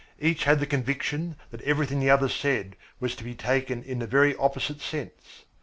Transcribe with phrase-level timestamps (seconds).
[0.19, 4.07] Each had the conviction that everything the other said was to be taken in the
[4.07, 5.43] very opposite sense.